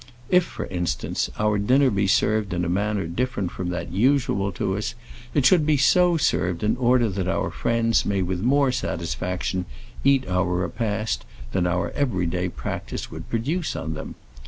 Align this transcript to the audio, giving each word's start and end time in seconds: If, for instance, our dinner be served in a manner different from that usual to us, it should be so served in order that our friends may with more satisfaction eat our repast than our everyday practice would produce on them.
If, 0.31 0.43
for 0.45 0.65
instance, 0.65 1.29
our 1.37 1.59
dinner 1.59 1.91
be 1.91 2.07
served 2.07 2.55
in 2.55 2.65
a 2.65 2.69
manner 2.69 3.05
different 3.05 3.51
from 3.51 3.69
that 3.69 3.91
usual 3.91 4.51
to 4.53 4.75
us, 4.75 4.95
it 5.35 5.45
should 5.45 5.63
be 5.63 5.77
so 5.77 6.17
served 6.17 6.63
in 6.63 6.75
order 6.77 7.07
that 7.07 7.27
our 7.27 7.51
friends 7.51 8.03
may 8.03 8.23
with 8.23 8.41
more 8.41 8.71
satisfaction 8.71 9.65
eat 10.03 10.27
our 10.27 10.55
repast 10.55 11.23
than 11.51 11.67
our 11.67 11.91
everyday 11.91 12.49
practice 12.49 13.11
would 13.11 13.29
produce 13.29 13.75
on 13.75 13.93
them. 13.93 14.15